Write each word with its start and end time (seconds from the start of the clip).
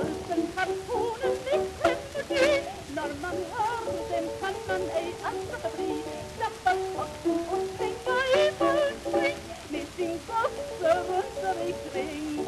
Alpen, 0.00 0.42
Kantonen, 0.56 1.34
Växjö 1.44 1.92
och 2.14 2.24
Dö. 2.28 2.60
När 2.94 3.10
man 3.22 3.36
hör 3.52 3.84
den 4.10 4.28
kan 4.40 4.54
man 4.68 4.82
ej 4.90 5.14
annat 5.22 5.44
låta 5.52 5.76
bli. 5.76 6.02
Klappa 6.36 6.72
skotten 6.92 7.38
och 7.52 7.78
tänka 7.78 8.16
i 8.36 8.50
valsring 8.58 9.36
med 9.68 9.86
sin 9.96 10.20
gosse 10.28 10.90
runt 11.08 11.58
i 11.68 11.74
kring. 11.90 12.44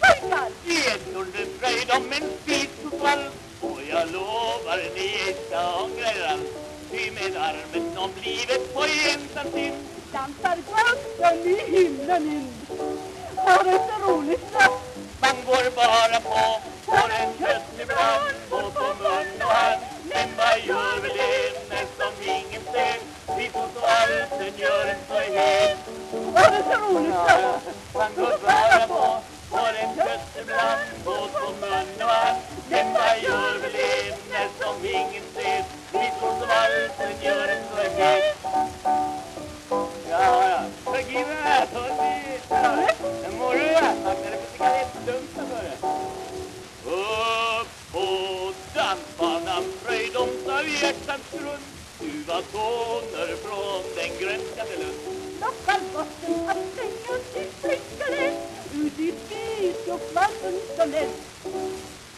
Pojkar! 0.00 0.50
Enhjulde 0.66 1.46
fröjd 1.58 1.90
om 1.96 2.12
en 2.12 2.28
spedsofall 2.42 3.24
och 3.60 3.80
jag 3.90 4.12
lovar 4.12 4.80
ni 4.94 5.06
ej 5.26 5.36
ska 5.46 5.82
ångra 5.84 6.08
er 6.18 6.26
alls. 6.32 6.50
Ty 6.90 7.10
med 7.10 7.36
armen 7.36 7.98
om 7.98 8.10
livet 8.24 8.74
på 8.74 8.84
ensam 8.84 9.52
sin 9.52 9.74
dansar 10.12 10.58
gossen 10.70 11.38
i 11.46 11.56
himlen 11.76 12.26
in. 12.26 12.52
Har 13.36 13.64
det 13.64 13.78
så 13.88 14.12
roligt 14.12 14.52
natt! 14.52 14.78
Man 15.20 15.36
går 15.46 15.70
bara 15.76 16.20
på 16.20 16.71
Har 26.92 27.60
Man 27.94 28.14
går 28.16 28.38
bara 28.46 28.86
på 28.88 29.22
Får 29.50 29.74
en 29.82 29.96
kött 29.96 30.36
ibland 30.40 30.80
Och 31.04 31.32
på 31.32 31.50
mun 31.60 32.02
och 32.02 32.08
hand 32.08 32.38
Men 32.70 32.92
vad 32.92 33.22
gör 33.22 33.58
väl 33.62 33.74
en 33.74 34.48
som 34.60 34.84
ingen 34.84 35.24
ser 35.34 35.64
Vi 35.92 36.10
tror 36.18 36.32
så 36.40 36.46
valsen 36.46 37.22
gör 37.22 37.48
en 37.48 37.64
förgift. 37.74 38.38
Ja, 40.10 40.48
ja. 40.48 40.60
Förgiven 40.84 41.36
här, 41.42 41.66
så 41.72 41.80
vi... 41.80 42.38
En 43.26 43.38
morgon, 43.38 43.66
ja. 43.72 43.80
Tackade 44.04 44.36
för 44.36 44.52
cigarettdunken 44.52 45.46
för 45.50 45.62
det. 45.64 45.76
Upp 46.90 47.68
på 47.92 48.52
dansbanan 48.74 49.64
fröjd 49.84 50.16
om 50.16 50.28
sovjetans 50.46 51.22
grund 51.32 51.62
Ljuva 52.02 52.42
toner 52.52 53.36
från 53.36 53.82
den 53.96 54.10
grönskade 54.20 54.76
lund. 54.76 55.00
Lockar 55.40 55.80
botten 55.94 56.48
att 56.48 56.56
stänga 56.72 57.14
sin 57.32 57.50
flickare 57.60 58.32
Ut 58.74 58.98
i 58.98 59.12
spis-och-vatten 59.26 60.54
så 60.76 60.84
lätt 60.84 61.20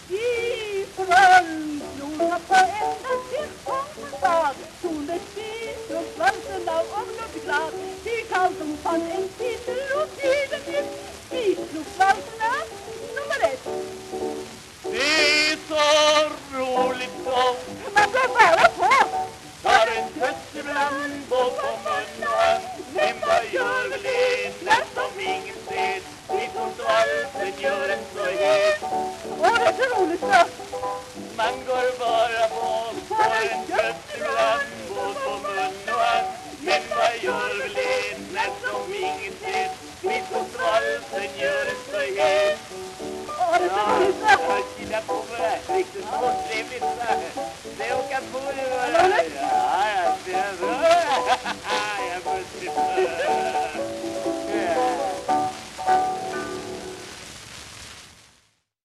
Ifrån 0.08 1.80
Nordkap 1.98 2.48
på 2.48 2.54
ända 2.54 3.14
till 3.30 3.48
Fångstad 3.64 4.54
Tog 4.82 5.06
det 5.06 5.18
spis-och-vatten 5.30 6.68
av 6.68 6.84
omloppsglad 7.00 7.72
Till 8.02 8.24
Karlsson 8.30 8.76
fann 8.82 9.02
en 9.02 9.28
var 29.54 29.64
det 29.66 29.74
så 29.78 30.02
roligt 30.02 30.20
då? 30.20 30.44
Man 31.36 31.54
går 31.66 31.86
bara 31.98 32.48
bort 32.54 33.08
på 33.08 33.22
en 33.52 33.66
köttbland 33.68 34.62
Båt 34.88 35.16
på 35.24 35.30
mun 35.30 35.74
och 35.94 36.00
hand 36.00 36.26
Men 36.60 36.82
vad 36.96 37.14
gör 37.22 37.58
väl 37.58 37.76
en 37.76 38.20
när 38.34 38.50
som 38.62 38.94
inget 38.94 39.42
vet 39.42 39.72
Mitt 40.02 40.26
på 40.32 40.40
svalsen 40.52 41.30
gör 41.40 41.64
det 41.68 41.76
så 41.90 42.00
het 42.20 42.58
Ja, 43.38 43.58
jag 44.28 44.38
har 44.38 44.62
killat 44.78 45.06
på 45.06 45.14
med 45.30 45.40
det 45.40 45.46
här 45.46 45.76
Riktigt 45.76 46.04
småtrevligt 46.04 46.84
Det 47.78 47.94
åker 47.94 48.20
på 48.32 48.40
det 48.56 48.66
Ja, 49.40 49.84
ja, 49.96 50.16
det 50.24 50.53